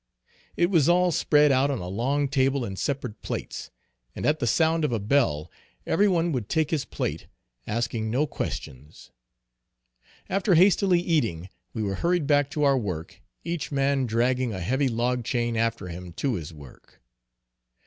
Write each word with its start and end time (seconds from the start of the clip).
It 0.57 0.71
was 0.71 0.89
all 0.89 1.11
spread 1.11 1.51
out 1.51 1.69
on 1.69 1.77
a 1.77 1.87
long 1.87 2.27
table 2.27 2.65
in 2.65 2.75
separate 2.75 3.21
plates; 3.21 3.69
and 4.15 4.25
at 4.25 4.39
the 4.39 4.47
sound 4.47 4.83
of 4.83 4.91
a 4.91 4.97
bell, 4.97 5.51
every 5.85 6.07
one 6.07 6.31
would 6.31 6.49
take 6.49 6.71
his 6.71 6.85
plate, 6.85 7.27
asking 7.67 8.09
no 8.09 8.25
questions. 8.25 9.11
After 10.27 10.55
hastily 10.55 10.99
eating, 11.01 11.49
we 11.71 11.83
were 11.83 11.93
hurried 12.01 12.25
back 12.25 12.49
to 12.49 12.63
our 12.63 12.79
work, 12.79 13.21
each 13.43 13.71
man 13.71 14.07
dragging 14.07 14.51
a 14.51 14.59
heavy 14.59 14.87
log 14.87 15.23
chain 15.23 15.55
after 15.55 15.89
him 15.89 16.13
to 16.13 16.33
his 16.33 16.51
work. 16.51 16.99